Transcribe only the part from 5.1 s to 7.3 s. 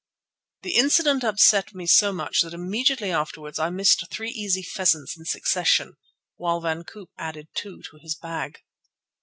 in succession, while Van Koop